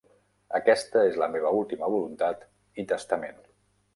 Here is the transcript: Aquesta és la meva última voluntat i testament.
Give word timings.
Aquesta 0.59 1.03
és 1.09 1.19
la 1.23 1.27
meva 1.33 1.51
última 1.59 1.91
voluntat 1.95 2.43
i 2.85 2.89
testament. 2.95 3.39